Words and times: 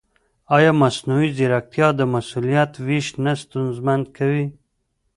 ایا 0.55 0.71
مصنوعي 0.81 1.29
ځیرکتیا 1.37 1.87
د 1.99 2.01
مسؤلیت 2.13 2.71
وېش 2.85 3.07
نه 3.25 3.33
ستونزمن 3.41 3.99
کوي؟ 4.15 4.45